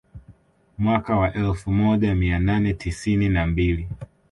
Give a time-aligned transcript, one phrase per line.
[0.77, 3.87] Mwaka wa elfu moja mia nane tisini na mbili